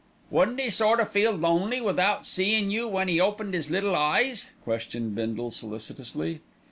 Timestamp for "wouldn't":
0.31-0.59